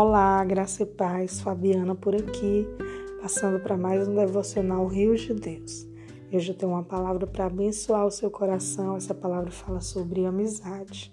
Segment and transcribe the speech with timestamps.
[0.00, 2.68] Olá, graça e paz, Fabiana por aqui,
[3.20, 5.88] passando para mais um devocional Rios de Deus.
[6.32, 8.96] Hoje eu tenho uma palavra para abençoar o seu coração.
[8.96, 11.12] Essa palavra fala sobre amizade.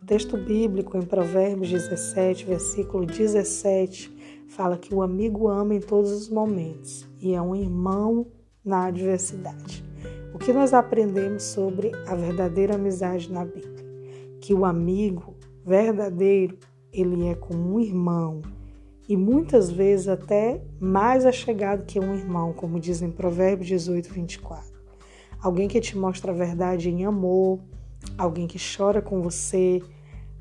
[0.00, 6.10] O texto bíblico em Provérbios 17, versículo 17, fala que o amigo ama em todos
[6.10, 8.28] os momentos e é um irmão
[8.64, 9.84] na adversidade.
[10.32, 13.84] O que nós aprendemos sobre a verdadeira amizade na Bíblia?
[14.40, 15.36] Que o amigo
[15.66, 16.56] verdadeiro,
[16.92, 18.42] ele é como um irmão
[19.08, 24.72] e muitas vezes até mais achegado que um irmão, como diz em Provérbios 18, 24.
[25.40, 27.58] Alguém que te mostra a verdade em amor,
[28.16, 29.82] alguém que chora com você,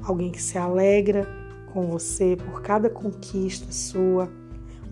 [0.03, 1.27] alguém que se alegra
[1.73, 4.29] com você por cada conquista sua.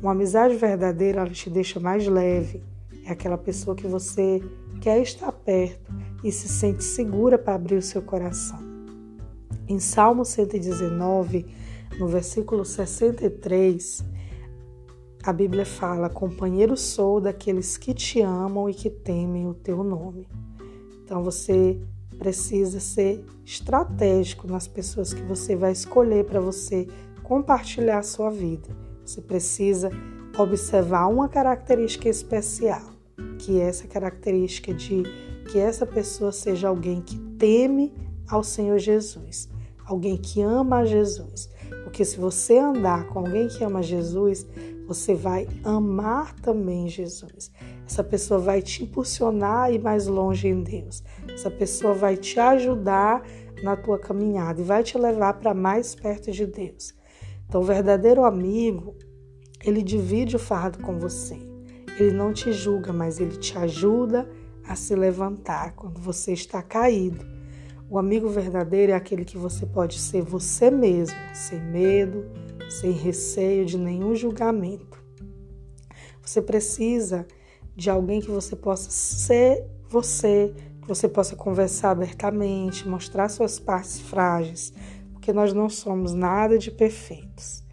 [0.02, 2.64] Uma amizade verdadeira ela te deixa mais leve.
[3.06, 4.42] É aquela pessoa que você
[4.82, 5.92] quer estar perto
[6.24, 8.69] e se sente segura para abrir o seu coração.
[9.70, 11.46] Em Salmo 119,
[12.00, 14.04] no versículo 63,
[15.24, 20.28] a Bíblia fala: Companheiro sou daqueles que te amam e que temem o teu nome.
[21.04, 21.80] Então você
[22.18, 26.88] precisa ser estratégico nas pessoas que você vai escolher para você
[27.22, 28.76] compartilhar a sua vida.
[29.06, 29.92] Você precisa
[30.36, 32.90] observar uma característica especial,
[33.38, 35.04] que é essa característica de
[35.52, 37.94] que essa pessoa seja alguém que teme
[38.28, 39.48] ao Senhor Jesus
[39.90, 41.50] alguém que ama Jesus.
[41.84, 44.46] Porque se você andar com alguém que ama Jesus,
[44.88, 47.52] você vai amar também Jesus.
[47.86, 51.04] Essa pessoa vai te impulsionar a ir mais longe em Deus.
[51.28, 53.24] Essa pessoa vai te ajudar
[53.64, 56.94] na tua caminhada e vai te levar para mais perto de Deus.
[57.48, 58.96] Então, o verdadeiro amigo,
[59.64, 61.38] ele divide o fardo com você.
[62.00, 64.30] Ele não te julga, mas ele te ajuda
[64.68, 67.39] a se levantar quando você está caído.
[67.92, 72.24] O amigo verdadeiro é aquele que você pode ser você mesmo, sem medo,
[72.70, 75.04] sem receio de nenhum julgamento.
[76.22, 77.26] Você precisa
[77.76, 80.54] de alguém que você possa ser você,
[80.84, 84.72] que você possa conversar abertamente, mostrar suas partes frágeis,
[85.12, 87.64] porque nós não somos nada de perfeitos.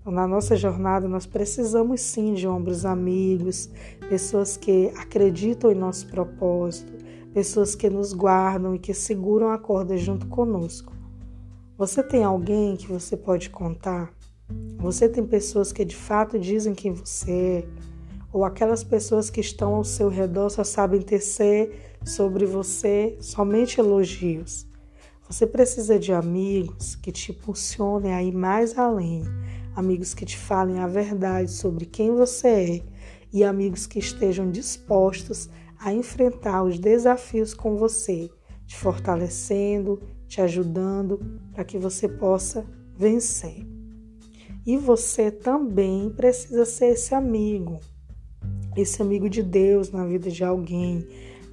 [0.00, 3.68] Então, na nossa jornada, nós precisamos sim de ombros amigos,
[4.08, 9.96] pessoas que acreditam em nosso propósito, pessoas que nos guardam e que seguram a corda
[9.96, 10.92] junto conosco.
[11.76, 14.12] Você tem alguém que você pode contar?
[14.78, 17.68] Você tem pessoas que de fato dizem quem você é?
[18.32, 24.66] Ou aquelas pessoas que estão ao seu redor só sabem tecer sobre você somente elogios?
[25.28, 29.22] Você precisa de amigos que te impulsionem a ir mais além,
[29.76, 32.82] amigos que te falem a verdade sobre quem você é
[33.32, 35.48] e amigos que estejam dispostos
[35.80, 38.30] a enfrentar os desafios com você,
[38.66, 41.18] te fortalecendo, te ajudando
[41.54, 43.66] para que você possa vencer.
[44.66, 47.80] E você também precisa ser esse amigo,
[48.76, 51.06] esse amigo de Deus na vida de alguém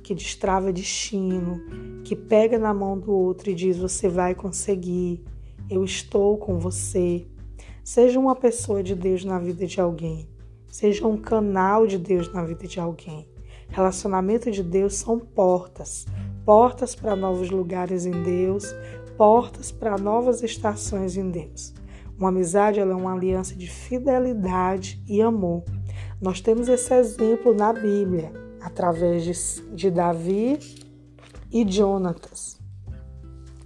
[0.03, 1.61] que destrava destino,
[2.03, 5.23] que pega na mão do outro e diz: Você vai conseguir,
[5.69, 7.25] eu estou com você.
[7.81, 10.27] Seja uma pessoa de Deus na vida de alguém,
[10.67, 13.25] seja um canal de Deus na vida de alguém.
[13.69, 16.05] Relacionamento de Deus são portas,
[16.45, 18.73] portas para novos lugares em Deus,
[19.17, 21.73] portas para novas estações em Deus.
[22.17, 25.63] Uma amizade é uma aliança de fidelidade e amor.
[26.19, 30.57] Nós temos esse exemplo na Bíblia, através de, de Davi
[31.51, 32.59] e Jonatas.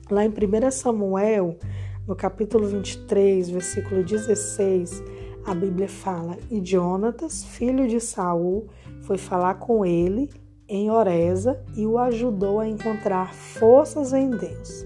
[0.10, 1.58] Lá em 1 Samuel,
[2.06, 5.02] no capítulo 23, versículo 16,
[5.46, 8.68] a Bíblia fala: E Jonatas, filho de Saul,
[9.02, 10.30] foi falar com ele
[10.68, 14.86] em Oreza e o ajudou a encontrar forças em Deus.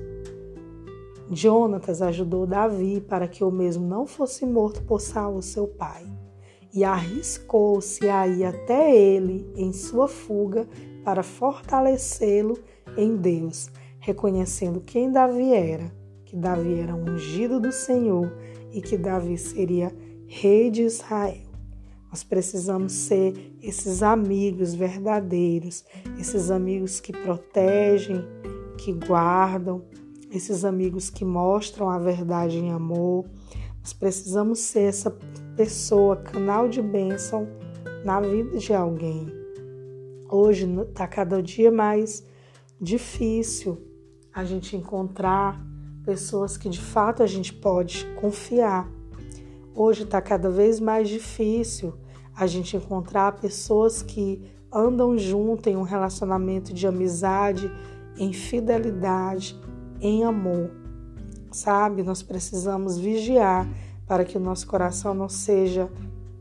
[1.29, 6.05] Jonatas ajudou Davi para que o mesmo não fosse morto por Saul, seu pai,
[6.73, 10.67] e arriscou-se a ir até ele em sua fuga
[11.03, 12.58] para fortalecê-lo
[12.97, 13.69] em Deus,
[13.99, 15.91] reconhecendo quem Davi era,
[16.25, 18.31] que Davi era ungido do Senhor
[18.72, 19.91] e que Davi seria
[20.27, 21.45] rei de Israel.
[22.09, 25.83] Nós precisamos ser esses amigos verdadeiros,
[26.17, 28.23] esses amigos que protegem,
[28.77, 29.83] que guardam,
[30.31, 33.25] esses amigos que mostram a verdade em amor.
[33.79, 35.11] Nós precisamos ser essa
[35.55, 37.47] pessoa, canal de bênção
[38.03, 39.27] na vida de alguém.
[40.29, 42.25] Hoje está cada dia mais
[42.79, 43.77] difícil
[44.33, 45.61] a gente encontrar
[46.03, 48.89] pessoas que de fato a gente pode confiar.
[49.77, 51.93] Hoje está cada vez mais difícil
[52.33, 54.41] a gente encontrar pessoas que
[54.72, 57.69] andam junto em um relacionamento de amizade,
[58.17, 59.59] em fidelidade,
[59.99, 60.72] em amor.
[61.51, 63.67] Sabe, nós precisamos vigiar
[64.07, 65.91] para que o nosso coração não seja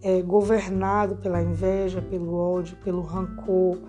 [0.00, 3.80] é, governado pela inveja, pelo ódio, pelo rancor,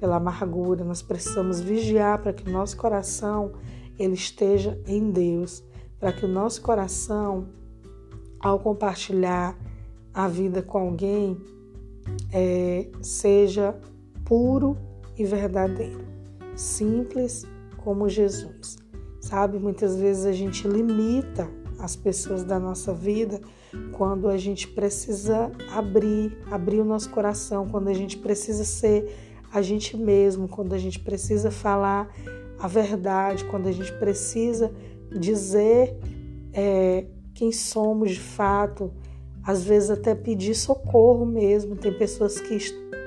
[0.00, 0.82] pela amargura.
[0.82, 3.52] Nós precisamos vigiar para que o nosso coração
[3.98, 5.62] ele esteja em Deus,
[6.00, 7.48] para que o nosso coração,
[8.44, 9.58] ao compartilhar
[10.12, 11.40] a vida com alguém,
[12.30, 13.74] é, seja
[14.22, 14.76] puro
[15.16, 16.04] e verdadeiro,
[16.54, 17.46] simples
[17.78, 18.76] como Jesus.
[19.18, 21.48] Sabe, muitas vezes a gente limita
[21.78, 23.40] as pessoas da nossa vida
[23.92, 29.10] quando a gente precisa abrir, abrir o nosso coração, quando a gente precisa ser
[29.50, 32.14] a gente mesmo, quando a gente precisa falar
[32.58, 34.70] a verdade, quando a gente precisa
[35.18, 35.96] dizer
[36.52, 38.92] é, quem somos de fato,
[39.42, 41.76] às vezes até pedir socorro mesmo.
[41.76, 42.56] Tem pessoas que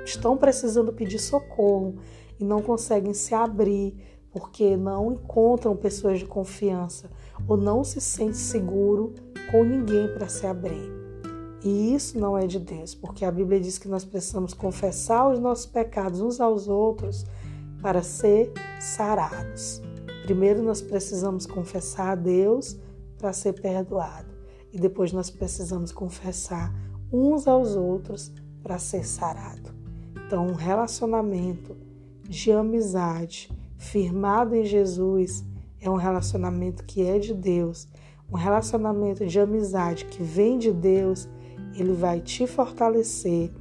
[0.06, 1.96] estão precisando pedir socorro
[2.40, 3.96] e não conseguem se abrir
[4.32, 7.10] porque não encontram pessoas de confiança
[7.48, 9.16] ou não se sente seguro
[9.50, 10.92] com ninguém para se abrir.
[11.64, 15.40] E isso não é de Deus, porque a Bíblia diz que nós precisamos confessar os
[15.40, 17.26] nossos pecados uns aos outros
[17.82, 19.82] para ser sarados.
[20.24, 22.78] Primeiro nós precisamos confessar a Deus
[23.18, 24.30] para ser perdoado,
[24.72, 26.74] e depois nós precisamos confessar
[27.12, 28.32] uns aos outros
[28.62, 29.74] para ser sarado.
[30.26, 31.76] Então, um relacionamento
[32.24, 35.46] de amizade firmado em Jesus
[35.80, 37.88] é um relacionamento que é de Deus,
[38.32, 41.30] um relacionamento de amizade que vem de Deus,
[41.74, 43.52] ele vai te fortalecer,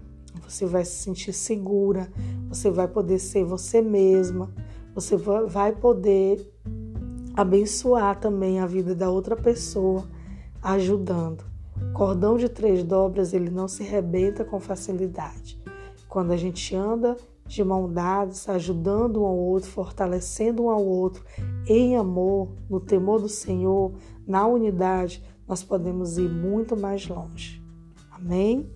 [0.42, 2.10] você vai se sentir segura,
[2.48, 4.52] você vai poder ser você mesma,
[4.94, 6.50] você vai poder
[7.36, 10.08] abençoar também a vida da outra pessoa,
[10.62, 11.44] ajudando.
[11.92, 15.60] Cordão de três dobras, ele não se rebenta com facilidade.
[16.08, 17.14] Quando a gente anda
[17.46, 21.22] de mão dadas, ajudando um ao outro, fortalecendo um ao outro,
[21.68, 23.92] em amor, no temor do Senhor,
[24.26, 27.62] na unidade, nós podemos ir muito mais longe.
[28.10, 28.68] Amém?